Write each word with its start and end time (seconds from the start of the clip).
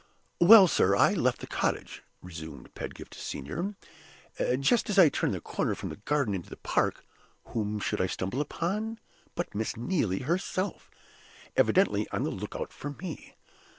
"Well, 0.39 0.67
sir, 0.67 0.95
I 0.95 1.13
left 1.13 1.41
the 1.41 1.45
cottage," 1.45 2.01
resumed 2.23 2.73
Pedgift 2.73 3.13
Senior. 3.13 3.75
"Just 4.59 4.89
as 4.89 4.97
I 4.97 5.09
turned 5.09 5.35
the 5.35 5.39
corner 5.39 5.75
from 5.75 5.89
the 5.89 5.97
garden 5.97 6.33
into 6.33 6.49
the 6.49 6.57
park, 6.57 7.05
whom 7.49 7.79
should 7.79 8.01
I 8.01 8.07
stumble 8.07 8.43
on 8.61 8.97
but 9.35 9.53
Miss 9.53 9.77
Neelie 9.77 10.23
herself, 10.23 10.89
evidently 11.55 12.09
on 12.09 12.23
the 12.23 12.31
lookout 12.31 12.73
for 12.73 12.89
me. 12.99 13.35